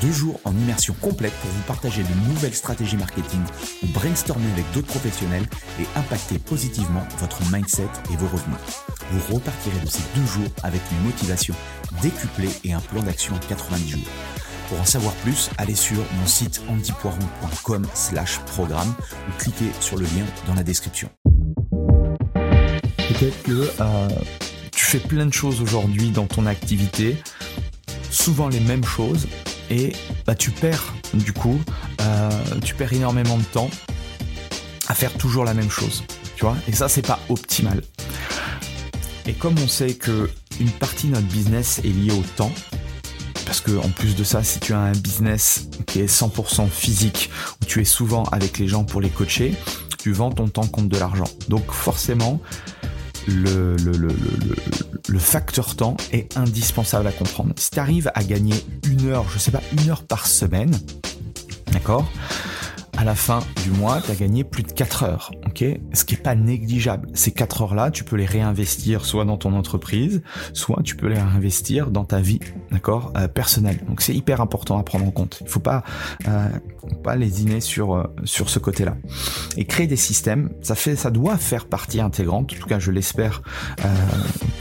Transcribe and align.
Deux 0.00 0.12
jours 0.12 0.40
en 0.44 0.52
immersion 0.52 0.94
complète 1.00 1.32
pour 1.40 1.50
vous 1.50 1.62
partager 1.62 2.02
de 2.02 2.28
nouvelles 2.28 2.54
stratégies 2.54 2.96
marketing 2.96 3.40
ou 3.82 3.86
brainstormer 3.88 4.50
avec 4.52 4.64
d'autres 4.72 4.86
professionnels 4.86 5.46
et 5.80 5.98
impacter 5.98 6.38
positivement 6.38 7.02
votre 7.18 7.40
mindset 7.52 7.88
et 8.12 8.16
vos 8.16 8.28
revenus. 8.28 8.58
Vous 9.10 9.34
repartirez 9.34 9.80
de 9.80 9.88
ces 9.88 10.02
deux 10.14 10.26
jours 10.26 10.50
avec 10.62 10.80
une 10.92 11.04
motivation 11.04 11.54
décuplée 12.02 12.50
et 12.64 12.72
un 12.72 12.80
plan 12.80 13.02
d'action 13.02 13.34
en 13.34 13.38
90 13.38 13.88
jours. 13.90 14.08
Pour 14.68 14.80
en 14.80 14.84
savoir 14.84 15.14
plus, 15.14 15.50
allez 15.56 15.74
sur 15.74 15.96
mon 15.96 16.26
site 16.26 16.60
antipoiron.com 16.68 17.86
slash 17.94 18.38
programme 18.40 18.94
ou 19.28 19.32
cliquez 19.38 19.70
sur 19.80 19.96
le 19.96 20.04
lien 20.04 20.26
dans 20.46 20.54
la 20.54 20.62
description. 20.62 21.08
Peut-être 22.34 23.42
que 23.42 23.70
euh, 23.80 24.08
tu 24.70 24.84
fais 24.84 24.98
plein 24.98 25.26
de 25.26 25.32
choses 25.32 25.62
aujourd'hui 25.62 26.10
dans 26.10 26.26
ton 26.26 26.44
activité, 26.44 27.16
souvent 28.10 28.48
les 28.48 28.60
mêmes 28.60 28.84
choses, 28.84 29.26
et 29.70 29.92
bah, 30.26 30.34
tu 30.34 30.50
perds 30.50 30.94
du 31.14 31.32
coup, 31.32 31.60
euh, 32.00 32.30
tu 32.64 32.74
perds 32.74 32.92
énormément 32.92 33.36
de 33.36 33.44
temps 33.44 33.70
à 34.88 34.94
faire 34.94 35.12
toujours 35.14 35.44
la 35.44 35.54
même 35.54 35.70
chose, 35.70 36.04
tu 36.36 36.44
vois, 36.44 36.56
et 36.66 36.72
ça 36.72 36.88
c'est 36.88 37.06
pas 37.06 37.20
optimal. 37.28 37.82
Et 39.26 39.34
comme 39.34 39.54
on 39.58 39.68
sait 39.68 39.94
que 39.94 40.30
une 40.60 40.70
partie 40.70 41.08
de 41.08 41.12
notre 41.12 41.26
business 41.26 41.80
est 41.84 41.88
liée 41.88 42.12
au 42.12 42.22
temps, 42.36 42.52
parce 43.44 43.60
que 43.60 43.76
en 43.78 43.88
plus 43.88 44.14
de 44.14 44.24
ça, 44.24 44.42
si 44.42 44.60
tu 44.60 44.72
as 44.72 44.78
un 44.78 44.92
business 44.92 45.68
qui 45.86 46.00
est 46.00 46.06
100% 46.06 46.68
physique, 46.68 47.30
où 47.62 47.64
tu 47.64 47.80
es 47.80 47.84
souvent 47.84 48.24
avec 48.24 48.58
les 48.58 48.68
gens 48.68 48.84
pour 48.84 49.00
les 49.00 49.08
coacher, 49.08 49.54
tu 49.98 50.12
vends 50.12 50.30
ton 50.30 50.48
temps 50.48 50.66
contre 50.66 50.88
de 50.88 50.98
l'argent. 50.98 51.28
Donc 51.48 51.70
forcément, 51.72 52.40
le, 53.26 53.76
facteur 55.16 55.76
temps 55.76 55.96
est 56.12 56.36
indispensable 56.36 57.06
à 57.06 57.12
comprendre. 57.12 57.54
Si 57.56 57.70
tu 57.70 57.78
arrives 57.78 58.10
à 58.14 58.22
gagner 58.22 58.54
une 58.86 59.08
heure, 59.08 59.26
je 59.30 59.38
sais 59.38 59.50
pas, 59.50 59.62
une 59.72 59.88
heure 59.88 60.02
par 60.02 60.26
semaine, 60.26 60.72
d'accord 61.72 62.06
à 62.98 63.04
la 63.04 63.14
fin 63.14 63.38
du 63.62 63.70
mois, 63.70 64.02
tu 64.04 64.10
as 64.10 64.16
gagné 64.16 64.42
plus 64.42 64.64
de 64.64 64.72
4 64.72 65.04
heures, 65.04 65.30
ok? 65.46 65.64
Ce 65.92 66.04
qui 66.04 66.14
est 66.14 66.22
pas 66.22 66.34
négligeable. 66.34 67.08
Ces 67.14 67.30
4 67.30 67.62
heures-là, 67.62 67.92
tu 67.92 68.02
peux 68.02 68.16
les 68.16 68.26
réinvestir 68.26 69.04
soit 69.04 69.24
dans 69.24 69.36
ton 69.36 69.54
entreprise, 69.54 70.20
soit 70.52 70.82
tu 70.82 70.96
peux 70.96 71.06
les 71.06 71.14
réinvestir 71.14 71.92
dans 71.92 72.04
ta 72.04 72.20
vie, 72.20 72.40
d'accord, 72.72 73.12
euh, 73.16 73.28
personnelle. 73.28 73.78
Donc 73.86 74.00
c'est 74.00 74.14
hyper 74.14 74.40
important 74.40 74.78
à 74.78 74.82
prendre 74.82 75.06
en 75.06 75.12
compte. 75.12 75.38
Il 75.42 75.48
faut 75.48 75.60
pas 75.60 75.84
euh, 76.26 76.48
pas 77.02 77.16
lésiner 77.16 77.60
sur 77.60 77.94
euh, 77.94 78.04
sur 78.24 78.50
ce 78.50 78.58
côté-là. 78.58 78.96
Et 79.56 79.64
créer 79.64 79.86
des 79.86 79.96
systèmes, 79.96 80.50
ça 80.62 80.74
fait, 80.74 80.96
ça 80.96 81.10
doit 81.10 81.36
faire 81.36 81.66
partie 81.66 82.00
intégrante. 82.00 82.52
En 82.52 82.56
tout 82.56 82.66
cas, 82.66 82.78
je 82.78 82.90
l'espère 82.90 83.42
euh, 83.84 83.88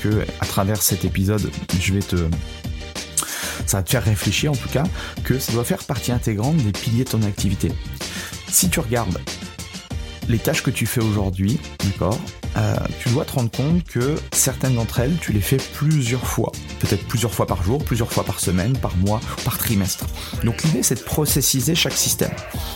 que 0.01 0.25
à 0.39 0.45
travers 0.45 0.81
cet 0.81 1.05
épisode, 1.05 1.49
je 1.79 1.93
vais 1.93 2.01
te 2.01 2.17
ça 3.65 3.77
va 3.77 3.83
te 3.83 3.89
faire 3.89 4.03
réfléchir 4.03 4.51
en 4.51 4.55
tout 4.55 4.69
cas 4.69 4.83
que 5.23 5.39
ça 5.39 5.51
doit 5.51 5.63
faire 5.63 5.83
partie 5.83 6.11
intégrante 6.11 6.57
des 6.57 6.71
piliers 6.71 7.03
de 7.03 7.09
ton 7.09 7.23
activité. 7.23 7.71
Si 8.49 8.69
tu 8.69 8.79
regardes 8.79 9.19
les 10.29 10.39
tâches 10.39 10.63
que 10.63 10.71
tu 10.71 10.85
fais 10.85 11.01
aujourd'hui, 11.01 11.59
d'accord, 11.83 12.19
euh, 12.57 12.75
tu 12.99 13.09
dois 13.09 13.25
te 13.25 13.33
rendre 13.33 13.51
compte 13.51 13.83
que 13.83 14.15
certaines 14.31 14.75
d'entre 14.75 14.99
elles, 14.99 15.15
tu 15.21 15.31
les 15.31 15.41
fais 15.41 15.57
plusieurs 15.57 16.25
fois, 16.25 16.51
peut-être 16.79 17.05
plusieurs 17.07 17.33
fois 17.33 17.45
par 17.45 17.63
jour, 17.63 17.83
plusieurs 17.83 18.11
fois 18.11 18.23
par 18.23 18.39
semaine, 18.39 18.77
par 18.77 18.95
mois, 18.97 19.21
par 19.45 19.57
trimestre. 19.57 20.05
Donc 20.43 20.63
l'idée, 20.63 20.83
c'est 20.83 20.95
de 20.95 21.03
processiser 21.03 21.75
chaque 21.75 21.93
système. 21.93 22.31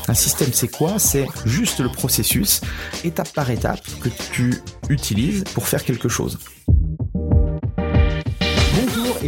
Un 0.08 0.14
système, 0.14 0.50
c'est 0.54 0.70
quoi? 0.70 1.00
C'est 1.00 1.28
juste 1.46 1.80
le 1.80 1.90
processus, 1.90 2.62
étape 3.04 3.34
par 3.34 3.50
étape, 3.50 3.82
que 4.02 4.10
tu 4.32 4.62
utilises 4.90 5.44
pour 5.54 5.68
faire 5.68 5.84
quelque 5.84 6.10
chose 6.10 6.40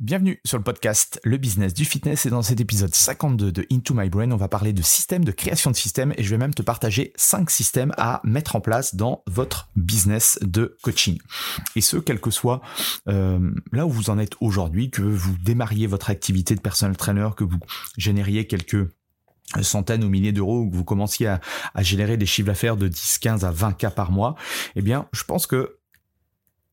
Bienvenue 0.00 0.40
sur 0.44 0.58
le 0.58 0.64
podcast 0.64 1.20
Le 1.22 1.36
Business 1.36 1.72
du 1.72 1.84
Fitness 1.84 2.26
et 2.26 2.30
dans 2.30 2.42
cet 2.42 2.60
épisode 2.60 2.92
52 2.92 3.52
de 3.52 3.64
Into 3.70 3.94
My 3.94 4.10
Brain, 4.10 4.32
on 4.32 4.36
va 4.36 4.48
parler 4.48 4.72
de 4.72 4.82
système, 4.82 5.24
de 5.24 5.30
création 5.30 5.70
de 5.70 5.76
système 5.76 6.12
et 6.16 6.24
je 6.24 6.30
vais 6.30 6.36
même 6.36 6.52
te 6.52 6.62
partager 6.62 7.12
5 7.14 7.48
systèmes 7.48 7.92
à 7.96 8.20
mettre 8.24 8.56
en 8.56 8.60
place 8.60 8.96
dans 8.96 9.22
votre 9.28 9.68
business 9.76 10.36
de 10.42 10.76
coaching. 10.82 11.20
Et 11.76 11.80
ce, 11.80 11.96
quel 11.96 12.20
que 12.20 12.32
soit 12.32 12.60
euh, 13.06 13.52
là 13.70 13.86
où 13.86 13.90
vous 13.90 14.10
en 14.10 14.18
êtes 14.18 14.34
aujourd'hui, 14.40 14.90
que 14.90 15.00
vous 15.00 15.36
démarriez 15.44 15.86
votre 15.86 16.10
activité 16.10 16.56
de 16.56 16.60
personal 16.60 16.96
trainer, 16.96 17.28
que 17.36 17.44
vous 17.44 17.60
génériez 17.96 18.48
quelques 18.48 18.88
centaines 19.62 20.02
ou 20.02 20.08
milliers 20.08 20.32
d'euros, 20.32 20.68
que 20.68 20.74
vous 20.74 20.84
commenciez 20.84 21.28
à, 21.28 21.40
à 21.72 21.84
générer 21.84 22.16
des 22.16 22.26
chiffres 22.26 22.48
d'affaires 22.48 22.76
de 22.76 22.88
10, 22.88 23.18
15 23.18 23.44
à 23.44 23.52
20 23.52 23.74
cas 23.74 23.90
par 23.90 24.10
mois, 24.10 24.34
eh 24.74 24.82
bien, 24.82 25.06
je 25.12 25.22
pense 25.22 25.46
que 25.46 25.78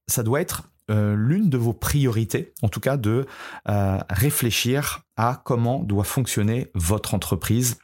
ça 0.07 0.23
doit 0.23 0.41
être 0.41 0.71
euh, 0.91 1.15
l'une 1.15 1.49
de 1.49 1.57
vos 1.57 1.73
priorités, 1.73 2.53
en 2.61 2.69
tout 2.69 2.81
cas 2.81 2.97
de 2.97 3.25
euh, 3.69 3.97
réfléchir 4.09 5.03
à 5.15 5.41
comment 5.45 5.79
doit 5.79 6.03
fonctionner 6.03 6.69
votre 6.75 7.13
entreprise 7.13 7.77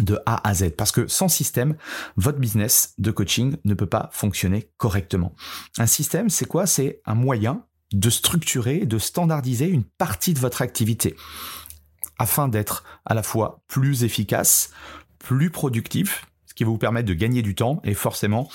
de 0.00 0.18
A 0.26 0.46
à 0.46 0.54
Z. 0.54 0.70
Parce 0.76 0.92
que 0.92 1.06
sans 1.06 1.28
système, 1.28 1.76
votre 2.16 2.38
business 2.38 2.94
de 2.98 3.10
coaching 3.10 3.56
ne 3.64 3.74
peut 3.74 3.86
pas 3.86 4.10
fonctionner 4.12 4.70
correctement. 4.76 5.34
Un 5.78 5.86
système, 5.86 6.28
c'est 6.28 6.46
quoi? 6.46 6.66
C'est 6.66 7.00
un 7.06 7.14
moyen 7.14 7.64
de 7.92 8.10
structurer, 8.10 8.86
de 8.86 8.98
standardiser 8.98 9.68
une 9.68 9.84
partie 9.84 10.34
de 10.34 10.38
votre 10.38 10.62
activité 10.62 11.16
afin 12.18 12.48
d'être 12.48 12.84
à 13.04 13.14
la 13.14 13.22
fois 13.22 13.62
plus 13.68 14.04
efficace, 14.04 14.70
plus 15.18 15.50
productif, 15.50 16.26
ce 16.46 16.54
qui 16.54 16.64
va 16.64 16.70
vous 16.70 16.78
permettre 16.78 17.08
de 17.08 17.14
gagner 17.14 17.42
du 17.42 17.54
temps 17.54 17.80
et 17.84 17.94
forcément, 17.94 18.48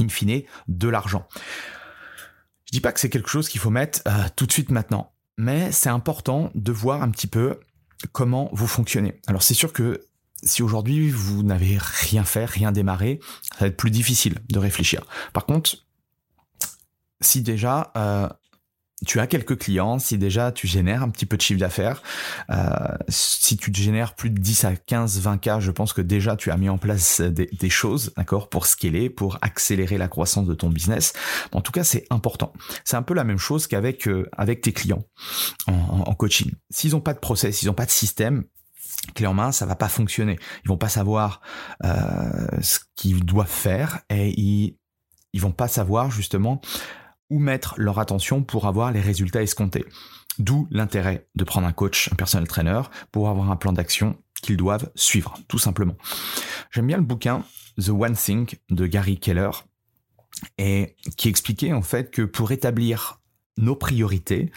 in 0.00 0.08
fine, 0.08 0.42
de 0.68 0.88
l'argent. 0.88 1.26
Je 2.66 2.72
dis 2.72 2.80
pas 2.80 2.92
que 2.92 3.00
c'est 3.00 3.10
quelque 3.10 3.28
chose 3.28 3.48
qu'il 3.48 3.60
faut 3.60 3.70
mettre 3.70 4.00
euh, 4.08 4.24
tout 4.34 4.46
de 4.46 4.52
suite 4.52 4.70
maintenant, 4.70 5.12
mais 5.38 5.72
c'est 5.72 5.88
important 5.88 6.50
de 6.54 6.72
voir 6.72 7.02
un 7.02 7.10
petit 7.10 7.26
peu 7.26 7.60
comment 8.12 8.50
vous 8.52 8.66
fonctionnez. 8.66 9.20
Alors 9.26 9.42
c'est 9.42 9.54
sûr 9.54 9.72
que 9.72 10.04
si 10.42 10.62
aujourd'hui 10.62 11.10
vous 11.10 11.42
n'avez 11.42 11.78
rien 11.80 12.24
fait, 12.24 12.44
rien 12.44 12.72
démarré, 12.72 13.20
ça 13.52 13.60
va 13.60 13.66
être 13.68 13.76
plus 13.76 13.90
difficile 13.90 14.38
de 14.48 14.58
réfléchir. 14.58 15.02
Par 15.32 15.46
contre, 15.46 15.86
si 17.20 17.42
déjà 17.42 17.92
euh, 17.96 18.28
tu 19.04 19.20
as 19.20 19.26
quelques 19.26 19.58
clients, 19.58 19.98
si 19.98 20.16
déjà 20.16 20.52
tu 20.52 20.66
génères 20.66 21.02
un 21.02 21.10
petit 21.10 21.26
peu 21.26 21.36
de 21.36 21.42
chiffre 21.42 21.60
d'affaires, 21.60 22.02
euh, 22.50 22.96
si 23.08 23.58
tu 23.58 23.70
génères 23.74 24.14
plus 24.14 24.30
de 24.30 24.38
10 24.40 24.64
à 24.64 24.74
15, 24.74 25.20
20 25.20 25.38
cas, 25.38 25.60
je 25.60 25.70
pense 25.70 25.92
que 25.92 26.00
déjà 26.00 26.34
tu 26.34 26.50
as 26.50 26.56
mis 26.56 26.70
en 26.70 26.78
place 26.78 27.20
des, 27.20 27.70
choses, 27.70 28.12
d'accord, 28.16 28.48
pour 28.48 28.64
scaler, 28.64 29.10
pour 29.10 29.38
accélérer 29.42 29.98
la 29.98 30.08
croissance 30.08 30.46
de 30.46 30.54
ton 30.54 30.70
business. 30.70 31.12
En 31.52 31.60
tout 31.60 31.72
cas, 31.72 31.84
c'est 31.84 32.06
important. 32.08 32.54
C'est 32.84 32.96
un 32.96 33.02
peu 33.02 33.12
la 33.12 33.24
même 33.24 33.38
chose 33.38 33.66
qu'avec 33.66 34.08
euh, 34.08 34.28
avec 34.32 34.62
tes 34.62 34.72
clients 34.72 35.04
en, 35.66 36.14
coaching. 36.14 36.52
S'ils 36.70 36.92
n'ont 36.92 37.00
pas 37.00 37.12
de 37.12 37.18
process, 37.18 37.56
s'ils 37.58 37.68
n'ont 37.68 37.74
pas 37.74 37.84
de 37.84 37.90
système, 37.90 38.44
clé 39.14 39.26
en 39.26 39.34
main, 39.34 39.52
ça 39.52 39.66
va 39.66 39.74
pas 39.74 39.88
fonctionner. 39.88 40.38
Ils 40.64 40.68
vont 40.68 40.78
pas 40.78 40.88
savoir 40.88 41.42
euh, 41.84 42.46
ce 42.62 42.78
qu'ils 42.94 43.24
doivent 43.24 43.46
faire 43.46 44.00
et 44.08 44.30
ils 44.40 44.78
ils 45.32 45.42
vont 45.42 45.52
pas 45.52 45.68
savoir 45.68 46.10
justement 46.10 46.62
où 47.30 47.38
mettre 47.38 47.74
leur 47.76 47.98
attention 47.98 48.42
pour 48.42 48.66
avoir 48.66 48.92
les 48.92 49.00
résultats 49.00 49.42
escomptés. 49.42 49.84
D'où 50.38 50.68
l'intérêt 50.70 51.28
de 51.34 51.44
prendre 51.44 51.66
un 51.66 51.72
coach, 51.72 52.10
un 52.12 52.16
personal 52.16 52.46
trainer, 52.46 52.82
pour 53.10 53.28
avoir 53.28 53.50
un 53.50 53.56
plan 53.56 53.72
d'action 53.72 54.16
qu'ils 54.42 54.56
doivent 54.56 54.90
suivre, 54.94 55.38
tout 55.48 55.58
simplement. 55.58 55.96
J'aime 56.70 56.86
bien 56.86 56.98
le 56.98 57.02
bouquin 57.02 57.44
The 57.80 57.88
One 57.88 58.16
Thing 58.16 58.54
de 58.70 58.86
Gary 58.86 59.18
Keller, 59.18 59.50
et 60.58 60.96
qui 61.16 61.28
expliquait 61.28 61.72
en 61.72 61.82
fait 61.82 62.10
que 62.10 62.22
pour 62.22 62.52
établir 62.52 63.20
nos 63.56 63.76
priorités, 63.76 64.50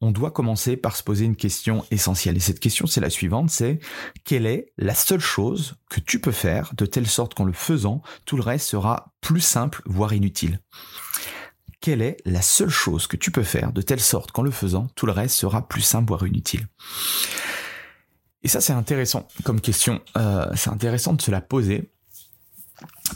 on 0.00 0.10
doit 0.10 0.30
commencer 0.30 0.76
par 0.76 0.96
se 0.96 1.02
poser 1.02 1.24
une 1.24 1.36
question 1.36 1.86
essentielle. 1.90 2.36
Et 2.36 2.40
cette 2.40 2.60
question, 2.60 2.86
c'est 2.86 3.00
la 3.00 3.08
suivante, 3.08 3.50
c'est 3.50 3.78
quelle 4.24 4.44
est 4.44 4.72
la 4.76 4.94
seule 4.94 5.20
chose 5.20 5.76
que 5.88 6.00
tu 6.00 6.20
peux 6.20 6.32
faire 6.32 6.72
de 6.76 6.84
telle 6.84 7.06
sorte 7.06 7.32
qu'en 7.32 7.44
le 7.44 7.54
faisant, 7.54 8.02
tout 8.26 8.36
le 8.36 8.42
reste 8.42 8.68
sera 8.68 9.14
plus 9.22 9.40
simple, 9.40 9.80
voire 9.86 10.12
inutile? 10.12 10.60
Quelle 11.84 12.00
est 12.00 12.16
la 12.24 12.40
seule 12.40 12.70
chose 12.70 13.06
que 13.06 13.18
tu 13.18 13.30
peux 13.30 13.42
faire 13.42 13.70
de 13.70 13.82
telle 13.82 14.00
sorte 14.00 14.32
qu'en 14.32 14.40
le 14.40 14.50
faisant, 14.50 14.86
tout 14.94 15.04
le 15.04 15.12
reste 15.12 15.36
sera 15.36 15.68
plus 15.68 15.82
simple, 15.82 16.08
voire 16.08 16.26
inutile? 16.26 16.66
Et 18.42 18.48
ça, 18.48 18.62
c'est 18.62 18.72
intéressant 18.72 19.28
comme 19.44 19.60
question. 19.60 20.00
Euh, 20.16 20.50
c'est 20.56 20.70
intéressant 20.70 21.12
de 21.12 21.20
se 21.20 21.30
la 21.30 21.42
poser 21.42 21.92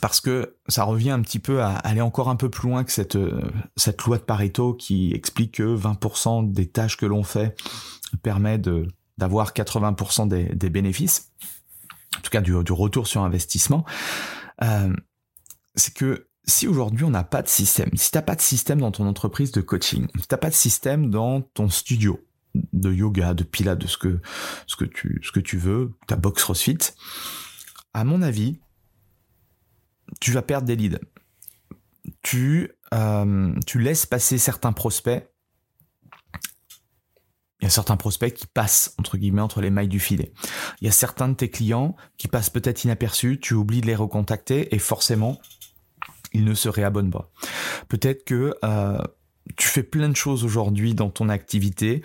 parce 0.03 0.21
que 0.21 0.59
ça 0.69 0.85
revient 0.85 1.13
un 1.13 1.23
petit 1.23 1.39
peu 1.39 1.63
à 1.63 1.77
aller 1.77 2.03
encore 2.03 2.29
un 2.29 2.37
peu 2.37 2.51
plus 2.51 2.69
loin 2.69 2.85
que 2.85 2.93
cette, 2.93 3.17
euh, 3.17 3.41
loi 4.05 4.19
de 4.19 4.23
Pareto 4.23 4.75
qui 4.75 5.15
explique 5.15 5.55
que 5.55 5.75
20% 5.75 6.53
des 6.53 6.69
tâches 6.69 6.99
que 6.99 7.07
l'on 7.07 7.23
fait 7.23 7.57
permet 8.23 8.61
d'avoir 9.17 9.55
80% 9.55 10.29
des, 10.29 10.69
bénéfices, 10.69 11.33
en 12.19 12.21
tout 12.21 12.31
cas 12.31 12.43
du, 12.43 12.53
du 12.63 12.73
retour 12.73 13.07
sur 13.07 13.23
investissement. 13.23 13.87
Euh, 14.63 14.93
c'est 15.75 15.95
que 15.95 16.28
si 16.49 16.67
aujourd'hui 16.67 17.05
on 17.05 17.11
n'a 17.11 17.25
pas 17.25 17.43
de 17.43 17.49
système, 17.49 17.91
si 17.95 18.11
t'as 18.11 18.23
pas 18.23 18.35
de 18.35 18.41
système 18.41 18.81
dans 18.81 18.91
ton 18.91 19.07
entreprise 19.07 19.53
de 19.53 19.61
coaching, 19.61 20.09
si 20.19 20.27
t'as 20.27 20.39
pas 20.39 20.49
de 20.49 20.55
système 20.55 21.11
dans 21.11 21.43
ton 21.43 21.69
studio 21.69 22.25
de 22.73 22.93
yoga, 22.93 23.35
de 23.35 23.45
pilates, 23.45 23.79
de 23.79 23.87
ce 23.87 23.99
que, 23.99 24.21
ce 24.67 24.75
que 24.75 24.87
tu, 24.87 25.21
ce 25.23 25.31
que 25.31 25.41
tu 25.41 25.59
veux, 25.59 25.93
ta 26.07 26.17
box 26.17 26.43
CrossFit, 26.43 26.79
à 27.93 28.05
mon 28.05 28.23
avis, 28.23 28.59
tu 30.21 30.33
vas 30.33 30.43
perdre 30.43 30.67
des 30.67 30.77
leads. 30.77 30.99
Tu, 32.23 32.73
euh, 32.95 33.55
tu 33.67 33.79
laisses 33.79 34.07
passer 34.07 34.39
certains 34.39 34.73
prospects. 34.73 35.31
Il 37.61 37.65
y 37.65 37.67
a 37.67 37.71
certains 37.71 37.97
prospects 37.97 38.33
qui 38.33 38.47
passent, 38.47 38.95
entre 38.99 39.19
guillemets, 39.19 39.43
entre 39.43 39.61
les 39.61 39.71
mailles 39.71 39.89
du 39.89 40.01
filet. 40.01 40.33
Il 40.81 40.87
y 40.87 40.89
a 40.89 40.93
certains 40.93 41.29
de 41.29 41.35
tes 41.35 41.51
clients 41.51 41.97
qui 42.17 42.29
passent 42.29 42.51
peut-être 42.51 42.85
inaperçus, 42.85 43.39
tu 43.41 43.55
oublies 43.55 43.81
de 43.81 43.87
les 43.87 43.97
recontacter 43.97 44.75
et 44.75 44.79
forcément, 44.79 45.39
ils 46.33 46.45
ne 46.45 46.55
se 46.55 46.69
réabonnent 46.69 47.11
pas. 47.11 47.31
Peut-être 47.89 48.25
que 48.25 48.55
euh, 48.65 49.03
tu 49.57 49.69
fais 49.69 49.83
plein 49.83 50.09
de 50.09 50.17
choses 50.17 50.45
aujourd'hui 50.45 50.95
dans 50.95 51.11
ton 51.11 51.29
activité, 51.29 52.03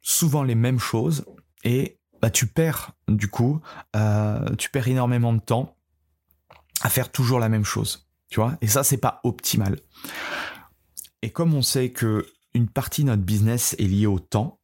souvent 0.00 0.42
les 0.42 0.54
mêmes 0.54 0.78
choses, 0.78 1.24
et 1.64 1.98
bah, 2.20 2.30
tu 2.30 2.46
perds, 2.46 2.92
du 3.08 3.28
coup, 3.28 3.60
euh, 3.96 4.54
tu 4.56 4.70
perds 4.70 4.88
énormément 4.88 5.32
de 5.32 5.40
temps 5.40 5.76
à 6.82 6.88
faire 6.88 7.10
toujours 7.10 7.40
la 7.40 7.48
même 7.48 7.64
chose. 7.64 8.08
Tu 8.28 8.40
vois 8.40 8.56
Et 8.60 8.68
ça, 8.68 8.84
c'est 8.84 8.98
pas 8.98 9.20
optimal. 9.24 9.78
Et 11.22 11.30
comme 11.30 11.54
on 11.54 11.62
sait 11.62 11.90
que 11.90 12.26
une 12.54 12.68
partie 12.68 13.02
de 13.02 13.08
notre 13.08 13.22
business 13.22 13.74
est 13.78 13.84
liée 13.84 14.06
au 14.06 14.18
temps, 14.18 14.59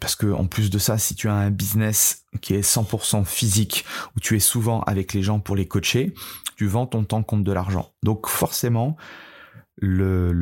parce 0.00 0.16
que 0.16 0.26
en 0.32 0.46
plus 0.46 0.70
de 0.70 0.78
ça, 0.78 0.98
si 0.98 1.14
tu 1.14 1.28
as 1.28 1.34
un 1.34 1.50
business 1.50 2.24
qui 2.40 2.54
est 2.54 2.60
100% 2.60 3.24
physique, 3.24 3.84
où 4.16 4.20
tu 4.20 4.36
es 4.36 4.40
souvent 4.40 4.80
avec 4.82 5.12
les 5.12 5.22
gens 5.22 5.40
pour 5.40 5.56
les 5.56 5.68
coacher, 5.68 6.14
tu 6.56 6.66
vends 6.66 6.86
ton 6.86 7.04
temps 7.04 7.22
contre 7.22 7.44
de 7.44 7.52
l'argent. 7.52 7.92
Donc 8.02 8.26
forcément, 8.26 8.96
le, 9.76 10.32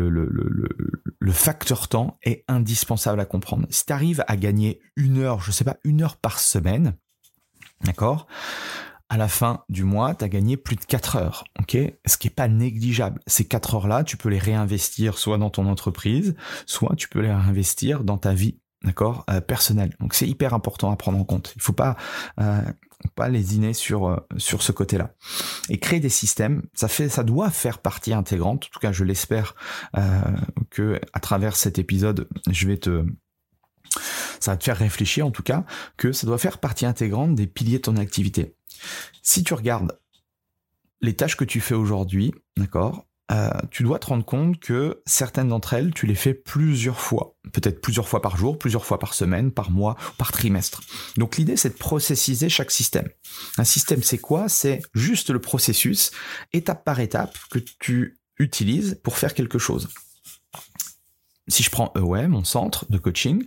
facteur 1.32 1.88
temps 1.88 2.18
est 2.22 2.44
indispensable 2.48 3.20
à 3.20 3.24
comprendre. 3.24 3.66
Si 3.70 3.86
tu 3.86 3.92
arrives 3.92 4.24
à 4.26 4.36
gagner 4.36 4.80
une 4.96 5.18
heure, 5.18 5.40
je 5.40 5.52
sais 5.52 5.64
pas, 5.64 5.76
une 5.84 6.02
heure 6.02 6.16
par 6.16 6.38
semaine, 6.38 6.94
d'accord 7.84 8.26
à 9.10 9.16
la 9.16 9.28
fin 9.28 9.64
du 9.70 9.84
mois, 9.84 10.14
tu 10.14 10.24
as 10.24 10.28
gagné 10.28 10.58
plus 10.58 10.76
de 10.76 10.84
4 10.84 11.16
heures, 11.16 11.44
ok? 11.58 11.78
Ce 12.04 12.18
qui 12.18 12.28
est 12.28 12.34
pas 12.34 12.48
négligeable. 12.48 13.20
Ces 13.26 13.46
4 13.46 13.76
heures-là, 13.76 14.04
tu 14.04 14.18
peux 14.18 14.28
les 14.28 14.38
réinvestir 14.38 15.16
soit 15.16 15.38
dans 15.38 15.48
ton 15.48 15.66
entreprise, 15.66 16.36
soit 16.66 16.94
tu 16.94 17.08
peux 17.08 17.20
les 17.20 17.32
réinvestir 17.32 18.04
dans 18.04 18.18
ta 18.18 18.34
vie, 18.34 18.58
d'accord, 18.82 19.24
euh, 19.30 19.40
personnelle. 19.40 19.94
Donc 20.00 20.14
c'est 20.14 20.28
hyper 20.28 20.54
important 20.54 20.90
à 20.90 20.96
prendre 20.96 21.18
en 21.18 21.24
compte. 21.24 21.52
Il 21.56 21.62
faut 21.62 21.72
pas 21.72 21.96
euh, 22.40 22.62
pas 23.14 23.28
lésiner 23.28 23.74
sur 23.74 24.08
euh, 24.08 24.16
sur 24.36 24.62
ce 24.62 24.72
côté-là. 24.72 25.14
Et 25.68 25.78
créer 25.78 26.00
des 26.00 26.08
systèmes, 26.08 26.62
ça 26.74 26.88
fait, 26.88 27.08
ça 27.08 27.22
doit 27.22 27.50
faire 27.50 27.78
partie 27.78 28.12
intégrante. 28.12 28.66
En 28.66 28.70
tout 28.72 28.80
cas, 28.80 28.92
je 28.92 29.04
l'espère 29.04 29.54
euh, 29.96 30.20
que 30.70 31.00
à 31.12 31.20
travers 31.20 31.56
cet 31.56 31.78
épisode, 31.78 32.28
je 32.50 32.66
vais 32.66 32.78
te 32.78 33.04
ça 34.40 34.52
va 34.52 34.56
te 34.56 34.64
faire 34.64 34.76
réfléchir 34.76 35.26
en 35.26 35.30
tout 35.30 35.42
cas 35.42 35.64
que 35.96 36.12
ça 36.12 36.26
doit 36.26 36.38
faire 36.38 36.58
partie 36.58 36.86
intégrante 36.86 37.34
des 37.34 37.46
piliers 37.46 37.78
de 37.78 37.82
ton 37.82 37.96
activité. 37.96 38.54
Si 39.22 39.42
tu 39.42 39.54
regardes 39.54 39.98
les 41.00 41.14
tâches 41.14 41.36
que 41.36 41.44
tu 41.44 41.60
fais 41.60 41.74
aujourd'hui, 41.74 42.34
d'accord, 42.56 43.06
euh, 43.30 43.50
tu 43.70 43.82
dois 43.82 43.98
te 43.98 44.06
rendre 44.06 44.24
compte 44.24 44.58
que 44.58 45.02
certaines 45.04 45.48
d'entre 45.48 45.74
elles, 45.74 45.92
tu 45.92 46.06
les 46.06 46.14
fais 46.14 46.32
plusieurs 46.32 47.00
fois, 47.00 47.36
peut-être 47.52 47.80
plusieurs 47.80 48.08
fois 48.08 48.22
par 48.22 48.36
jour, 48.36 48.58
plusieurs 48.58 48.86
fois 48.86 48.98
par 48.98 49.12
semaine, 49.12 49.52
par 49.52 49.70
mois, 49.70 49.96
par 50.16 50.32
trimestre. 50.32 50.82
Donc 51.16 51.36
l'idée, 51.36 51.56
c'est 51.56 51.70
de 51.70 51.74
processiser 51.74 52.48
chaque 52.48 52.70
système. 52.70 53.08
Un 53.58 53.64
système, 53.64 54.02
c'est 54.02 54.18
quoi? 54.18 54.48
C'est 54.48 54.80
juste 54.94 55.30
le 55.30 55.40
processus, 55.40 56.10
étape 56.52 56.84
par 56.84 57.00
étape, 57.00 57.36
que 57.50 57.58
tu 57.78 58.18
utilises 58.38 58.98
pour 59.02 59.18
faire 59.18 59.34
quelque 59.34 59.58
chose. 59.58 59.88
Si 61.48 61.62
je 61.62 61.70
prends 61.70 61.92
EOM, 61.96 62.28
mon 62.28 62.44
centre 62.44 62.90
de 62.90 62.98
coaching, 62.98 63.44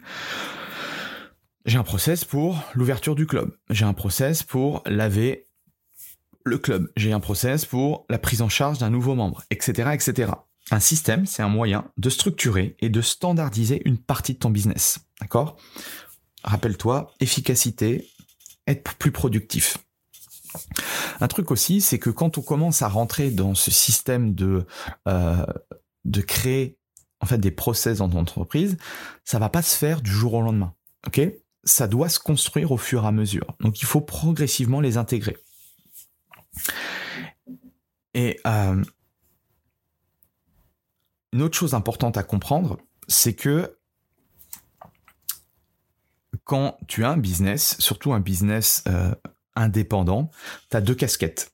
j'ai 1.65 1.77
un 1.77 1.83
process 1.83 2.25
pour 2.25 2.63
l'ouverture 2.73 3.15
du 3.15 3.27
club. 3.27 3.55
J'ai 3.69 3.85
un 3.85 3.93
process 3.93 4.43
pour 4.43 4.81
laver 4.85 5.47
le 6.43 6.57
club. 6.57 6.91
J'ai 6.95 7.11
un 7.13 7.19
process 7.19 7.65
pour 7.65 8.05
la 8.09 8.17
prise 8.17 8.41
en 8.41 8.49
charge 8.49 8.79
d'un 8.79 8.89
nouveau 8.89 9.15
membre, 9.15 9.43
etc., 9.49 9.91
etc. 9.93 10.33
Un 10.71 10.79
système, 10.79 11.25
c'est 11.25 11.41
un 11.41 11.49
moyen 11.49 11.85
de 11.97 12.09
structurer 12.09 12.75
et 12.79 12.89
de 12.89 13.01
standardiser 13.01 13.81
une 13.85 13.97
partie 13.97 14.33
de 14.33 14.39
ton 14.39 14.49
business. 14.49 14.99
D'accord? 15.19 15.57
Rappelle-toi, 16.43 17.11
efficacité, 17.19 18.09
être 18.67 18.95
plus 18.95 19.11
productif. 19.11 19.77
Un 21.19 21.27
truc 21.27 21.51
aussi, 21.51 21.81
c'est 21.81 21.99
que 21.99 22.09
quand 22.09 22.37
on 22.37 22.41
commence 22.41 22.81
à 22.81 22.87
rentrer 22.87 23.31
dans 23.31 23.55
ce 23.55 23.71
système 23.71 24.33
de, 24.33 24.65
euh, 25.07 25.45
de 26.05 26.21
créer 26.21 26.77
en 27.21 27.25
fait 27.25 27.37
des 27.37 27.51
process 27.51 27.99
dans 27.99 28.09
ton 28.09 28.19
entreprise, 28.19 28.77
ça 29.23 29.39
va 29.39 29.49
pas 29.49 29.61
se 29.61 29.77
faire 29.77 30.01
du 30.01 30.11
jour 30.11 30.33
au 30.33 30.41
lendemain. 30.41 30.73
Ok? 31.07 31.21
Ça 31.63 31.87
doit 31.87 32.09
se 32.09 32.19
construire 32.19 32.71
au 32.71 32.77
fur 32.77 33.03
et 33.03 33.07
à 33.07 33.11
mesure. 33.11 33.55
Donc 33.59 33.81
il 33.81 33.85
faut 33.85 34.01
progressivement 34.01 34.81
les 34.81 34.97
intégrer. 34.97 35.37
Et 38.13 38.39
euh, 38.45 38.83
une 41.33 41.41
autre 41.41 41.57
chose 41.57 41.73
importante 41.73 42.17
à 42.17 42.23
comprendre, 42.23 42.77
c'est 43.07 43.33
que 43.33 43.77
quand 46.43 46.77
tu 46.87 47.05
as 47.05 47.09
un 47.09 47.17
business, 47.17 47.75
surtout 47.79 48.13
un 48.13 48.19
business 48.19 48.83
euh, 48.87 49.13
indépendant, 49.55 50.31
tu 50.69 50.77
as 50.77 50.81
deux 50.81 50.95
casquettes. 50.95 51.53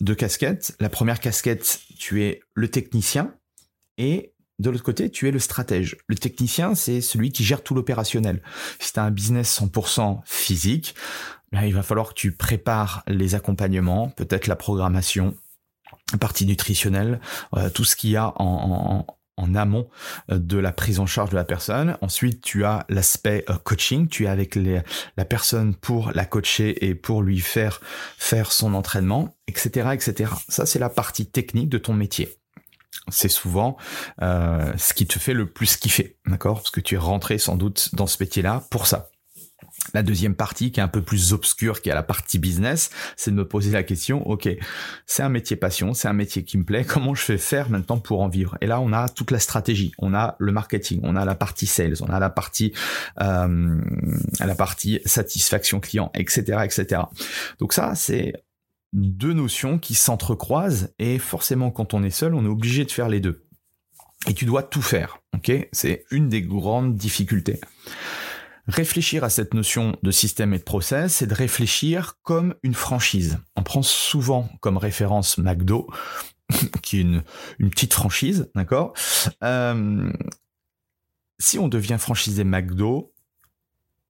deux 0.00 0.14
casquettes. 0.14 0.74
La 0.80 0.88
première 0.88 1.20
casquette, 1.20 1.80
tu 1.98 2.24
es 2.24 2.40
le 2.54 2.68
technicien 2.68 3.34
et 3.98 4.32
de 4.58 4.70
l'autre 4.70 4.84
côté, 4.84 5.10
tu 5.10 5.28
es 5.28 5.30
le 5.30 5.38
stratège. 5.38 5.98
Le 6.06 6.16
technicien, 6.16 6.74
c'est 6.74 7.02
celui 7.02 7.30
qui 7.30 7.44
gère 7.44 7.62
tout 7.62 7.74
l'opérationnel. 7.74 8.42
Si 8.80 8.92
tu 8.92 8.98
as 8.98 9.04
un 9.04 9.10
business 9.10 9.60
100% 9.60 10.22
physique, 10.24 10.94
il 11.52 11.74
va 11.74 11.82
falloir 11.82 12.10
que 12.10 12.14
tu 12.14 12.32
prépares 12.32 13.02
les 13.06 13.34
accompagnements, 13.34 14.08
peut-être 14.10 14.46
la 14.46 14.56
programmation, 14.56 15.34
la 16.12 16.18
partie 16.18 16.46
nutritionnelle, 16.46 17.20
euh, 17.54 17.70
tout 17.70 17.84
ce 17.84 17.96
qu'il 17.96 18.10
y 18.10 18.16
a 18.16 18.32
en, 18.36 19.04
amont 19.54 19.88
euh, 20.30 20.38
de 20.38 20.58
la 20.58 20.72
prise 20.72 20.98
en 20.98 21.06
charge 21.06 21.30
de 21.30 21.36
la 21.36 21.44
personne. 21.44 21.96
Ensuite, 22.00 22.42
tu 22.42 22.64
as 22.64 22.84
l'aspect 22.88 23.44
euh, 23.48 23.54
coaching. 23.62 24.08
Tu 24.08 24.24
es 24.24 24.28
avec 24.28 24.56
la 24.56 25.24
personne 25.24 25.74
pour 25.74 26.10
la 26.12 26.24
coacher 26.24 26.86
et 26.86 26.94
pour 26.94 27.22
lui 27.22 27.40
faire 27.40 27.80
faire 28.18 28.50
son 28.50 28.74
entraînement, 28.74 29.36
etc., 29.46 29.90
etc. 29.92 30.32
Ça, 30.48 30.66
c'est 30.66 30.78
la 30.78 30.88
partie 30.88 31.26
technique 31.26 31.68
de 31.68 31.78
ton 31.78 31.94
métier 31.94 32.36
c'est 33.10 33.28
souvent 33.28 33.76
ce 34.18 34.94
qui 34.94 35.06
te 35.06 35.20
fait 35.20 35.34
le 35.34 35.46
plus 35.48 35.76
kiffer, 35.76 36.16
d'accord? 36.26 36.56
Parce 36.56 36.70
que 36.70 36.80
tu 36.80 36.96
es 36.96 36.98
rentré 36.98 37.38
sans 37.38 37.54
doute 37.54 37.94
dans 37.94 38.08
ce 38.08 38.16
métier-là 38.20 38.64
pour 38.70 38.86
ça. 38.88 39.10
La 39.96 40.02
deuxième 40.02 40.34
partie, 40.34 40.72
qui 40.72 40.80
est 40.80 40.82
un 40.82 40.88
peu 40.88 41.00
plus 41.00 41.32
obscure, 41.32 41.80
qui 41.80 41.88
est 41.88 41.94
la 41.94 42.02
partie 42.02 42.38
business, 42.38 42.90
c'est 43.16 43.30
de 43.30 43.36
me 43.36 43.48
poser 43.48 43.70
la 43.70 43.82
question, 43.82 44.28
ok, 44.28 44.46
c'est 45.06 45.22
un 45.22 45.30
métier 45.30 45.56
passion, 45.56 45.94
c'est 45.94 46.06
un 46.06 46.12
métier 46.12 46.44
qui 46.44 46.58
me 46.58 46.64
plaît, 46.64 46.84
comment 46.84 47.14
je 47.14 47.22
fais 47.22 47.38
faire 47.38 47.70
maintenant 47.70 47.96
pour 47.96 48.20
en 48.20 48.28
vivre? 48.28 48.58
Et 48.60 48.66
là, 48.66 48.78
on 48.78 48.92
a 48.92 49.08
toute 49.08 49.30
la 49.30 49.38
stratégie, 49.38 49.92
on 49.96 50.12
a 50.12 50.36
le 50.38 50.52
marketing, 50.52 51.00
on 51.02 51.16
a 51.16 51.24
la 51.24 51.34
partie 51.34 51.64
sales, 51.64 51.94
on 52.02 52.10
a 52.10 52.20
la 52.20 52.28
partie, 52.28 52.74
euh, 53.22 53.80
la 54.38 54.54
partie 54.54 55.00
satisfaction 55.06 55.80
client, 55.80 56.10
etc., 56.12 56.58
etc. 56.62 57.00
Donc 57.58 57.72
ça, 57.72 57.94
c'est 57.94 58.34
deux 58.92 59.32
notions 59.32 59.78
qui 59.78 59.94
s'entrecroisent 59.94 60.92
et 60.98 61.18
forcément 61.18 61.70
quand 61.70 61.94
on 61.94 62.02
est 62.02 62.10
seul, 62.10 62.34
on 62.34 62.44
est 62.44 62.48
obligé 62.48 62.84
de 62.84 62.90
faire 62.90 63.08
les 63.08 63.20
deux. 63.20 63.46
Et 64.28 64.34
tu 64.34 64.44
dois 64.44 64.62
tout 64.62 64.82
faire, 64.82 65.20
ok? 65.34 65.68
C'est 65.72 66.04
une 66.10 66.28
des 66.28 66.42
grandes 66.42 66.96
difficultés. 66.96 67.60
Réfléchir 68.68 69.22
à 69.22 69.30
cette 69.30 69.54
notion 69.54 69.96
de 70.02 70.10
système 70.10 70.52
et 70.52 70.58
de 70.58 70.64
process, 70.64 71.16
c'est 71.16 71.26
de 71.26 71.34
réfléchir 71.34 72.18
comme 72.22 72.54
une 72.64 72.74
franchise. 72.74 73.38
On 73.54 73.62
prend 73.62 73.82
souvent 73.82 74.48
comme 74.60 74.76
référence 74.76 75.38
McDo, 75.38 75.88
qui 76.82 76.98
est 76.98 77.02
une, 77.02 77.22
petite 77.70 77.94
franchise, 77.94 78.50
d'accord? 78.56 78.92
Euh, 79.44 80.10
Si 81.38 81.58
on 81.58 81.68
devient 81.68 81.98
franchisé 81.98 82.42
McDo, 82.42 83.12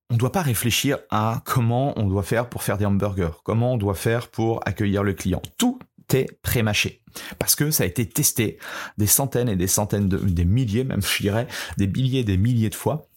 on 0.09 0.15
ne 0.15 0.19
doit 0.19 0.33
pas 0.33 0.43
réfléchir 0.43 0.99
à 1.11 1.43
comment 1.45 1.99
on 1.99 2.07
doit 2.07 2.23
faire 2.23 2.49
pour 2.49 2.63
faire 2.63 2.79
des 2.79 2.87
hamburgers, 2.87 3.43
comment 3.45 3.75
on 3.75 3.77
doit 3.77 3.95
faire 3.95 4.29
pour 4.29 4.67
accueillir 4.67 5.03
le 5.03 5.13
client. 5.13 5.43
Tout 5.59 5.81
est 6.15 6.41
pré-mâché. 6.41 7.03
Parce 7.39 7.57
que 7.57 7.71
ça 7.71 7.83
a 7.83 7.87
été 7.87 8.09
testé 8.09 8.59
des 8.97 9.07
centaines 9.07 9.49
et 9.49 9.57
des 9.57 9.67
centaines 9.67 10.09
de, 10.09 10.17
des 10.17 10.45
milliers, 10.45 10.85
même 10.85 11.03
je 11.03 11.23
dirais, 11.23 11.47
des 11.77 11.89
milliers 11.89 12.21
et 12.21 12.25
des 12.25 12.37
milliers 12.37 12.71
de 12.71 12.75
fois 12.75 13.09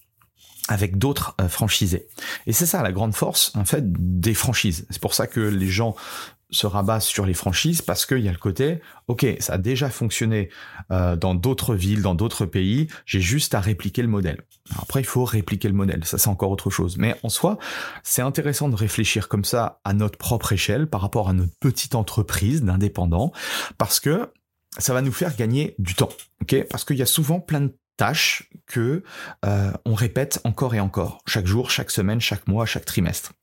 avec 0.67 0.98
d'autres 0.98 1.36
euh, 1.41 1.48
franchisés. 1.48 2.08
Et 2.46 2.53
c'est 2.53 2.65
ça 2.65 2.81
la 2.84 2.91
grande 2.91 3.15
force 3.15 3.51
en 3.55 3.65
fait 3.65 3.84
des 3.86 4.34
franchises. 4.34 4.86
C'est 4.89 5.01
pour 5.01 5.13
ça 5.13 5.27
que 5.27 5.39
les 5.39 5.67
gens 5.67 5.96
se 6.51 6.65
rabat 6.65 7.00
sur 7.00 7.25
les 7.25 7.34
franchises 7.34 7.81
parce 7.81 8.05
qu'il 8.05 8.19
y 8.19 8.27
a 8.27 8.31
le 8.31 8.38
côté, 8.38 8.81
ok, 9.08 9.25
ça 9.39 9.53
a 9.53 9.58
déjà 9.58 9.89
fonctionné 9.89 10.50
euh, 10.91 11.15
dans 11.15 11.36
d'autres 11.36 11.75
villes, 11.75 12.01
dans 12.01 12.15
d'autres 12.15 12.46
pays, 12.46 12.88
j'ai 13.05 13.22
juste 13.22 13.53
à 13.53 13.60
répliquer 13.60 14.01
le 14.01 14.08
modèle. 14.08 14.41
après, 14.81 15.01
il 15.01 15.05
faut 15.05 15.25
répliquer 15.25 15.67
le 15.67 15.75
modèle, 15.75 16.05
ça 16.05 16.17
c'est 16.17 16.29
encore 16.29 16.50
autre 16.50 16.69
chose. 16.69 16.98
Mais 16.98 17.15
en 17.24 17.29
soi, 17.29 17.60
c'est 18.03 18.22
intéressant 18.22 18.69
de 18.69 18.75
réfléchir 18.75 19.27
comme 19.27 19.46
ça 19.46 19.79
à 19.84 19.93
notre 19.93 20.17
propre 20.17 20.53
échelle 20.53 20.88
par 20.88 21.01
rapport 21.01 21.29
à 21.29 21.34
notre 21.34 21.53
petite 21.60 21.93
entreprise 21.93 22.63
d'indépendant, 22.63 23.31
parce 23.77 24.00
que 24.00 24.31
ça 24.77 24.93
va 24.93 25.01
nous 25.01 25.12
faire 25.12 25.36
gagner 25.36 25.75
du 25.77 25.96
temps, 25.96 26.10
ok? 26.41 26.65
Parce 26.69 26.84
qu'il 26.84 26.98
y 26.98 27.01
a 27.01 27.08
souvent 27.08 27.39
plein 27.39 27.62
de 27.62 27.75
tâches 28.00 28.50
que 28.65 29.03
euh, 29.46 29.72
on 29.84 29.94
répète 29.94 30.39
encore 30.46 30.74
et 30.74 30.79
encore, 30.79 31.22
chaque 31.27 31.46
jour, 31.46 31.70
chaque 31.70 31.91
semaine, 31.91 32.22
chaque 32.22 32.48
mois, 32.48 32.65
chaque 32.65 32.86
trimestre. 32.86 33.34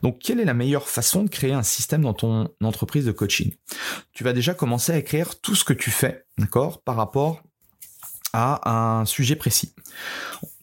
Donc, 0.00 0.18
quelle 0.18 0.40
est 0.40 0.46
la 0.46 0.54
meilleure 0.54 0.88
façon 0.88 1.24
de 1.24 1.28
créer 1.28 1.52
un 1.52 1.62
système 1.62 2.00
dans 2.00 2.14
ton 2.14 2.48
entreprise 2.64 3.04
de 3.04 3.12
coaching? 3.12 3.52
Tu 4.14 4.24
vas 4.24 4.32
déjà 4.32 4.54
commencer 4.54 4.92
à 4.92 4.96
écrire 4.96 5.38
tout 5.40 5.54
ce 5.54 5.62
que 5.62 5.74
tu 5.74 5.90
fais, 5.90 6.24
d'accord, 6.38 6.80
par 6.80 6.96
rapport 6.96 7.42
à 8.32 8.70
un 9.00 9.04
sujet 9.04 9.36
précis. 9.36 9.74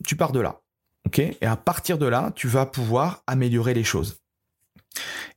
Tu 0.07 0.15
pars 0.15 0.31
de 0.31 0.39
là, 0.39 0.61
ok? 1.05 1.19
Et 1.19 1.37
à 1.45 1.55
partir 1.55 1.99
de 1.99 2.07
là, 2.07 2.31
tu 2.35 2.47
vas 2.47 2.65
pouvoir 2.65 3.21
améliorer 3.27 3.75
les 3.75 3.83
choses. 3.83 4.17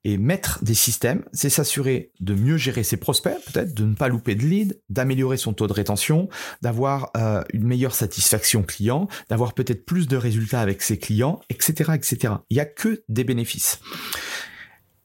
Et 0.04 0.18
mettre 0.18 0.62
des 0.62 0.74
systèmes, 0.74 1.24
c'est 1.32 1.50
s'assurer 1.50 2.12
de 2.20 2.34
mieux 2.34 2.56
gérer 2.56 2.84
ses 2.84 2.96
prospects, 2.96 3.36
peut-être 3.46 3.74
de 3.74 3.84
ne 3.84 3.94
pas 3.94 4.08
louper 4.08 4.34
de 4.34 4.42
lead, 4.42 4.80
d'améliorer 4.88 5.36
son 5.36 5.52
taux 5.52 5.66
de 5.66 5.72
rétention, 5.72 6.28
d'avoir 6.62 7.10
euh, 7.16 7.42
une 7.52 7.64
meilleure 7.64 7.94
satisfaction 7.94 8.62
client, 8.62 9.08
d'avoir 9.28 9.54
peut-être 9.54 9.84
plus 9.84 10.06
de 10.06 10.16
résultats 10.16 10.60
avec 10.60 10.82
ses 10.82 10.98
clients, 10.98 11.40
etc., 11.48 11.92
etc. 11.94 12.34
Il 12.50 12.54
n'y 12.54 12.60
a 12.60 12.66
que 12.66 13.02
des 13.08 13.24
bénéfices. 13.24 13.80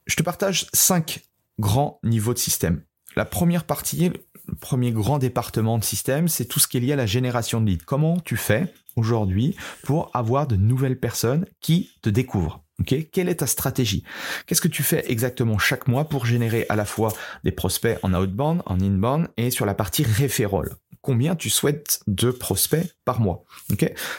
Je 0.05 0.15
te 0.15 0.23
partage 0.23 0.67
cinq 0.73 1.21
grands 1.59 1.99
niveaux 2.03 2.33
de 2.33 2.39
système. 2.39 2.83
La 3.15 3.25
première 3.25 3.63
partie, 3.63 4.11
le 4.47 4.55
premier 4.55 4.91
grand 4.91 5.19
département 5.19 5.77
de 5.77 5.83
système, 5.83 6.27
c'est 6.27 6.45
tout 6.45 6.59
ce 6.59 6.67
qui 6.67 6.77
est 6.77 6.79
lié 6.81 6.93
à 6.93 6.97
la 6.97 7.05
génération 7.05 7.61
de 7.61 7.67
leads. 7.67 7.85
Comment 7.85 8.19
tu 8.19 8.37
fais 8.37 8.73
aujourd'hui 8.95 9.55
pour 9.83 10.09
avoir 10.13 10.47
de 10.47 10.55
nouvelles 10.55 10.99
personnes 10.99 11.45
qui 11.61 11.91
te 12.01 12.09
découvrent? 12.09 12.62
Quelle 12.85 13.29
est 13.29 13.35
ta 13.35 13.47
stratégie? 13.47 14.03
Qu'est-ce 14.45 14.61
que 14.61 14.67
tu 14.67 14.83
fais 14.83 15.09
exactement 15.11 15.57
chaque 15.57 15.87
mois 15.87 16.09
pour 16.09 16.25
générer 16.25 16.65
à 16.69 16.75
la 16.75 16.85
fois 16.85 17.13
des 17.43 17.51
prospects 17.51 17.97
en 18.03 18.13
outbound, 18.13 18.61
en 18.65 18.79
inbound 18.79 19.27
et 19.37 19.51
sur 19.51 19.65
la 19.65 19.73
partie 19.73 20.03
referral 20.03 20.69
Combien 21.01 21.35
tu 21.35 21.49
souhaites 21.49 21.99
de 22.07 22.31
prospects 22.31 22.95
par 23.03 23.19
mois? 23.19 23.43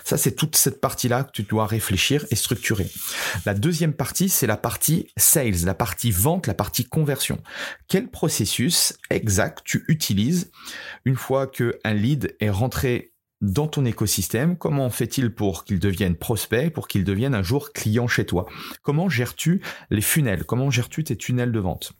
Ça, 0.04 0.18
c'est 0.18 0.32
toute 0.32 0.54
cette 0.54 0.82
partie-là 0.82 1.24
que 1.24 1.30
tu 1.32 1.42
dois 1.44 1.66
réfléchir 1.66 2.26
et 2.30 2.36
structurer. 2.36 2.86
La 3.46 3.54
deuxième 3.54 3.94
partie, 3.94 4.28
c'est 4.28 4.46
la 4.46 4.58
partie 4.58 5.08
sales, 5.16 5.64
la 5.64 5.72
partie 5.72 6.10
vente, 6.10 6.46
la 6.46 6.52
partie 6.52 6.84
conversion. 6.84 7.42
Quel 7.88 8.10
processus 8.10 8.98
exact 9.08 9.62
tu 9.64 9.86
utilises 9.88 10.50
une 11.06 11.16
fois 11.16 11.46
qu'un 11.46 11.94
lead 11.94 12.36
est 12.40 12.50
rentré 12.50 13.13
dans 13.44 13.68
ton 13.68 13.84
écosystème 13.84 14.56
Comment 14.56 14.90
fait-il 14.90 15.34
pour 15.34 15.64
qu'il 15.64 15.78
devienne 15.78 16.16
prospect, 16.16 16.70
pour 16.70 16.88
qu'il 16.88 17.04
devienne 17.04 17.34
un 17.34 17.42
jour 17.42 17.72
client 17.72 18.08
chez 18.08 18.26
toi? 18.26 18.46
Comment 18.82 19.08
gères-tu 19.08 19.62
les 19.90 20.00
funnels? 20.00 20.44
Comment 20.44 20.70
gères-tu 20.70 21.04
tes 21.04 21.16
tunnels 21.16 21.52
de 21.52 21.60
vente? 21.60 21.92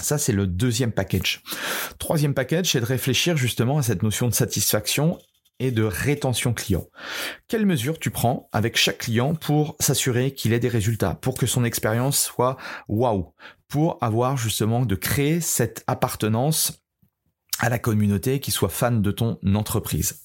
Ça, 0.00 0.18
c'est 0.18 0.32
le 0.32 0.46
deuxième 0.46 0.92
package. 0.92 1.42
Troisième 1.98 2.34
package, 2.34 2.72
c'est 2.72 2.80
de 2.80 2.84
réfléchir 2.84 3.36
justement 3.36 3.78
à 3.78 3.82
cette 3.82 4.02
notion 4.02 4.28
de 4.28 4.34
satisfaction 4.34 5.18
et 5.60 5.70
de 5.70 5.84
rétention 5.84 6.52
client. 6.52 6.86
Quelles 7.46 7.66
mesures 7.66 7.98
tu 7.98 8.10
prends 8.10 8.48
avec 8.52 8.76
chaque 8.76 8.98
client 8.98 9.34
pour 9.34 9.76
s'assurer 9.78 10.34
qu'il 10.34 10.52
ait 10.52 10.60
des 10.60 10.68
résultats, 10.68 11.14
pour 11.14 11.36
que 11.36 11.46
son 11.46 11.64
expérience 11.64 12.20
soit 12.20 12.56
waouh, 12.88 13.32
pour 13.68 13.98
avoir 14.00 14.36
justement 14.36 14.84
de 14.84 14.94
créer 14.96 15.40
cette 15.40 15.84
appartenance 15.86 16.80
à 17.60 17.68
la 17.68 17.78
communauté 17.78 18.40
qui 18.40 18.50
soit 18.50 18.68
fan 18.68 19.00
de 19.00 19.12
ton 19.12 19.38
entreprise? 19.54 20.23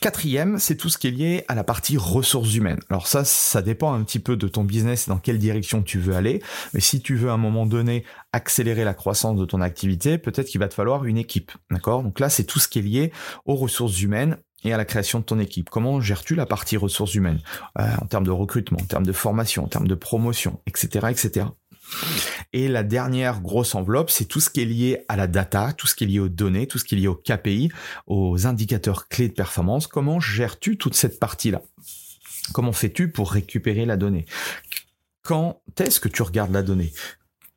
Quatrième, 0.00 0.58
c'est 0.58 0.76
tout 0.76 0.88
ce 0.88 0.98
qui 0.98 1.08
est 1.08 1.10
lié 1.10 1.44
à 1.48 1.54
la 1.54 1.64
partie 1.64 1.96
ressources 1.96 2.54
humaines. 2.54 2.80
Alors 2.90 3.06
ça, 3.06 3.24
ça 3.24 3.62
dépend 3.62 3.92
un 3.92 4.02
petit 4.02 4.18
peu 4.18 4.36
de 4.36 4.48
ton 4.48 4.64
business 4.64 5.06
et 5.06 5.10
dans 5.10 5.18
quelle 5.18 5.38
direction 5.38 5.82
tu 5.82 5.98
veux 5.98 6.14
aller. 6.14 6.42
Mais 6.74 6.80
si 6.80 7.00
tu 7.00 7.16
veux 7.16 7.30
à 7.30 7.32
un 7.32 7.38
moment 7.38 7.66
donné 7.66 8.04
accélérer 8.32 8.84
la 8.84 8.94
croissance 8.94 9.38
de 9.38 9.44
ton 9.44 9.60
activité, 9.60 10.18
peut-être 10.18 10.48
qu'il 10.48 10.60
va 10.60 10.68
te 10.68 10.74
falloir 10.74 11.04
une 11.04 11.16
équipe. 11.16 11.52
D'accord? 11.70 12.02
Donc 12.02 12.20
là, 12.20 12.28
c'est 12.28 12.44
tout 12.44 12.58
ce 12.58 12.68
qui 12.68 12.80
est 12.80 12.82
lié 12.82 13.12
aux 13.46 13.54
ressources 13.54 14.00
humaines 14.02 14.36
et 14.64 14.72
à 14.72 14.76
la 14.76 14.84
création 14.84 15.20
de 15.20 15.24
ton 15.24 15.38
équipe. 15.38 15.70
Comment 15.70 16.00
gères-tu 16.00 16.34
la 16.34 16.46
partie 16.46 16.76
ressources 16.76 17.14
humaines? 17.14 17.40
Euh, 17.78 17.84
en 18.00 18.06
termes 18.06 18.24
de 18.24 18.30
recrutement, 18.30 18.78
en 18.80 18.86
termes 18.86 19.06
de 19.06 19.12
formation, 19.12 19.64
en 19.64 19.68
termes 19.68 19.88
de 19.88 19.94
promotion, 19.94 20.60
etc., 20.66 21.08
etc. 21.10 21.46
Et 22.52 22.68
la 22.68 22.82
dernière 22.82 23.40
grosse 23.40 23.74
enveloppe, 23.74 24.10
c'est 24.10 24.24
tout 24.24 24.40
ce 24.40 24.50
qui 24.50 24.62
est 24.62 24.66
lié 24.66 25.04
à 25.08 25.16
la 25.16 25.26
data, 25.26 25.72
tout 25.72 25.86
ce 25.86 25.94
qui 25.94 26.04
est 26.04 26.06
lié 26.06 26.20
aux 26.20 26.28
données, 26.28 26.66
tout 26.66 26.78
ce 26.78 26.84
qui 26.84 26.94
est 26.94 26.98
lié 26.98 27.08
aux 27.08 27.14
KPI, 27.14 27.70
aux 28.06 28.46
indicateurs 28.46 29.08
clés 29.08 29.28
de 29.28 29.34
performance. 29.34 29.86
Comment 29.86 30.20
gères-tu 30.20 30.76
toute 30.78 30.94
cette 30.94 31.18
partie-là? 31.18 31.62
Comment 32.52 32.72
fais-tu 32.72 33.10
pour 33.10 33.32
récupérer 33.32 33.86
la 33.86 33.96
donnée? 33.96 34.26
Quand 35.22 35.62
est-ce 35.78 36.00
que 36.00 36.08
tu 36.08 36.22
regardes 36.22 36.52
la 36.52 36.62
donnée? 36.62 36.92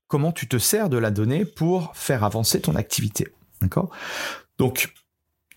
Comment 0.08 0.32
tu 0.32 0.48
te 0.48 0.58
sers 0.58 0.90
de 0.90 0.98
la 0.98 1.12
donnée 1.12 1.44
pour 1.44 1.96
faire 1.96 2.24
avancer 2.24 2.62
ton 2.62 2.76
activité? 2.76 3.28
D'accord? 3.62 3.92
Donc, 4.58 4.94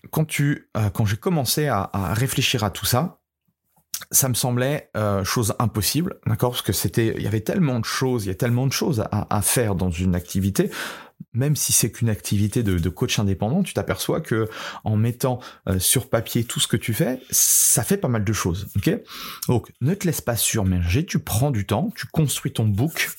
euh, 0.05 0.89
quand 0.89 1.05
j'ai 1.05 1.17
commencé 1.17 1.67
à 1.67 1.89
réfléchir 2.13 2.63
à 2.63 2.69
tout 2.69 2.85
ça, 2.85 3.20
ça 4.11 4.29
me 4.29 4.33
semblait 4.33 4.89
euh, 4.97 5.23
chose 5.23 5.55
impossible, 5.59 6.19
d'accord 6.27 6.51
Parce 6.51 6.61
que 6.61 6.73
c'était, 6.73 7.13
il 7.15 7.23
y 7.23 7.27
avait 7.27 7.41
tellement 7.41 7.79
de 7.79 7.85
choses, 7.85 8.25
il 8.25 8.27
y 8.27 8.31
a 8.31 8.35
tellement 8.35 8.67
de 8.67 8.73
choses 8.73 9.03
à, 9.11 9.41
faire 9.41 9.75
dans 9.75 9.89
une 9.89 10.15
activité. 10.15 10.69
Même 11.33 11.55
si 11.55 11.71
c'est 11.71 11.91
qu'une 11.91 12.09
activité 12.09 12.61
de, 12.61 12.89
coach 12.89 13.19
indépendant, 13.19 13.63
tu 13.63 13.73
t'aperçois 13.73 14.19
que 14.19 14.49
en 14.83 14.97
mettant 14.97 15.39
euh, 15.69 15.79
sur 15.79 16.09
papier 16.09 16.43
tout 16.43 16.59
ce 16.59 16.67
que 16.67 16.77
tu 16.77 16.93
fais, 16.93 17.21
ça 17.29 17.83
fait 17.83 17.97
pas 17.97 18.09
mal 18.09 18.25
de 18.25 18.33
choses, 18.33 18.67
ok? 18.75 18.99
Donc, 19.47 19.71
ne 19.79 19.93
te 19.93 20.05
laisse 20.05 20.21
pas 20.21 20.35
surmerger, 20.35 21.05
tu 21.05 21.19
prends 21.19 21.51
du 21.51 21.65
temps, 21.65 21.91
tu 21.95 22.05
construis 22.07 22.51
ton 22.51 22.65
book 22.65 23.09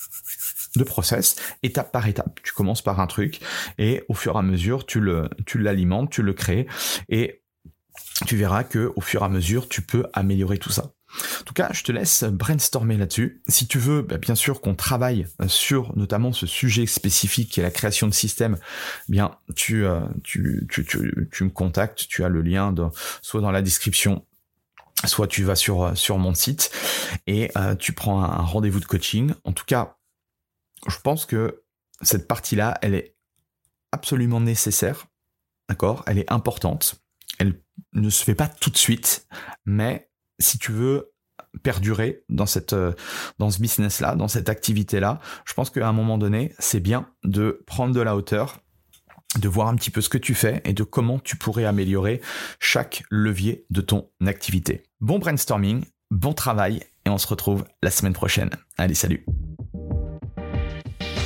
de 0.76 0.84
process 0.84 1.36
étape 1.62 1.92
par 1.92 2.06
étape. 2.06 2.40
Tu 2.42 2.52
commences 2.52 2.82
par 2.82 3.00
un 3.00 3.06
truc 3.06 3.40
et 3.78 4.02
au 4.08 4.14
fur 4.14 4.36
et 4.36 4.38
à 4.38 4.42
mesure, 4.42 4.86
tu 4.86 5.00
le, 5.00 5.28
tu 5.46 5.58
l'alimentes, 5.58 6.10
tu 6.10 6.22
le 6.22 6.32
crées 6.32 6.66
et 7.08 7.41
tu 8.26 8.36
verras 8.36 8.64
que 8.64 8.92
au 8.96 9.00
fur 9.00 9.22
et 9.22 9.24
à 9.24 9.28
mesure, 9.28 9.68
tu 9.68 9.82
peux 9.82 10.04
améliorer 10.12 10.58
tout 10.58 10.70
ça. 10.70 10.92
En 11.40 11.44
tout 11.44 11.54
cas, 11.54 11.70
je 11.72 11.82
te 11.82 11.92
laisse 11.92 12.24
brainstormer 12.24 12.96
là-dessus. 12.96 13.42
Si 13.46 13.66
tu 13.66 13.78
veux, 13.78 14.02
bah, 14.02 14.16
bien 14.16 14.34
sûr, 14.34 14.60
qu'on 14.60 14.74
travaille 14.74 15.26
sur 15.46 15.96
notamment 15.96 16.32
ce 16.32 16.46
sujet 16.46 16.86
spécifique 16.86 17.50
qui 17.50 17.60
est 17.60 17.62
la 17.62 17.70
création 17.70 18.06
de 18.06 18.14
systèmes, 18.14 18.58
bien, 19.08 19.36
tu, 19.54 19.84
euh, 19.84 20.00
tu, 20.24 20.66
tu, 20.70 20.86
tu, 21.30 21.44
me 21.44 21.50
contactes. 21.50 22.06
Tu 22.08 22.24
as 22.24 22.28
le 22.28 22.40
lien 22.40 22.74
soit 23.20 23.42
dans 23.42 23.50
la 23.50 23.60
description, 23.60 24.24
soit 25.04 25.26
tu 25.26 25.44
vas 25.44 25.56
sur, 25.56 25.96
sur 25.96 26.18
mon 26.18 26.34
site 26.34 26.70
et 27.26 27.50
euh, 27.56 27.74
tu 27.74 27.92
prends 27.92 28.22
un 28.22 28.42
rendez-vous 28.42 28.80
de 28.80 28.86
coaching. 28.86 29.34
En 29.44 29.52
tout 29.52 29.66
cas, 29.66 29.98
je 30.88 30.96
pense 31.02 31.26
que 31.26 31.62
cette 32.00 32.26
partie-là, 32.26 32.78
elle 32.80 32.94
est 32.94 33.16
absolument 33.92 34.40
nécessaire. 34.40 35.06
D'accord? 35.68 36.02
Elle 36.06 36.18
est 36.18 36.32
importante 36.32 37.01
ne 37.92 38.10
se 38.10 38.24
fait 38.24 38.34
pas 38.34 38.48
tout 38.48 38.70
de 38.70 38.76
suite, 38.76 39.26
mais 39.64 40.08
si 40.38 40.58
tu 40.58 40.72
veux 40.72 41.12
perdurer 41.62 42.24
dans 42.28 42.46
cette 42.46 42.72
euh, 42.72 42.92
dans 43.38 43.50
ce 43.50 43.60
business 43.60 44.00
là, 44.00 44.14
dans 44.14 44.28
cette 44.28 44.48
activité 44.48 45.00
là, 45.00 45.20
je 45.44 45.54
pense 45.54 45.70
qu'à 45.70 45.86
un 45.88 45.92
moment 45.92 46.18
donné, 46.18 46.54
c'est 46.58 46.80
bien 46.80 47.08
de 47.24 47.62
prendre 47.66 47.94
de 47.94 48.00
la 48.00 48.16
hauteur, 48.16 48.60
de 49.38 49.48
voir 49.48 49.68
un 49.68 49.76
petit 49.76 49.90
peu 49.90 50.00
ce 50.00 50.08
que 50.08 50.18
tu 50.18 50.34
fais 50.34 50.60
et 50.64 50.72
de 50.72 50.82
comment 50.82 51.18
tu 51.18 51.36
pourrais 51.36 51.64
améliorer 51.64 52.20
chaque 52.58 53.04
levier 53.10 53.66
de 53.70 53.80
ton 53.80 54.08
activité. 54.26 54.84
Bon 55.00 55.18
brainstorming, 55.18 55.84
bon 56.10 56.32
travail 56.32 56.82
et 57.04 57.10
on 57.10 57.18
se 57.18 57.26
retrouve 57.26 57.64
la 57.82 57.90
semaine 57.90 58.12
prochaine. 58.12 58.50
Allez, 58.78 58.94
salut. 58.94 59.24